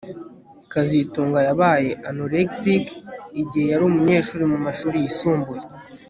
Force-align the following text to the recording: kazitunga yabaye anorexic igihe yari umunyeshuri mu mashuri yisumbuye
kazitunga 0.71 1.39
yabaye 1.47 1.91
anorexic 2.09 2.85
igihe 3.41 3.67
yari 3.71 3.83
umunyeshuri 3.89 4.43
mu 4.51 4.57
mashuri 4.65 4.97
yisumbuye 5.05 5.61